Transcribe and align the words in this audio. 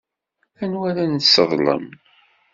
Anwa 0.63 0.83
ara 0.89 1.03
nesseḍlem? 1.07 1.85